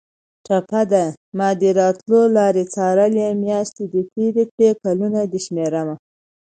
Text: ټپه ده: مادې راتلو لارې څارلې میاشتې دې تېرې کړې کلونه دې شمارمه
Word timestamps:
ټپه 0.45 0.81
ده: 0.91 1.03
مادې 1.37 1.69
راتلو 1.79 2.21
لارې 2.37 2.63
څارلې 2.73 3.27
میاشتې 3.43 3.83
دې 3.91 4.01
تېرې 4.13 4.43
کړې 4.53 4.69
کلونه 4.83 5.19
دې 5.31 5.39
شمارمه 5.45 5.95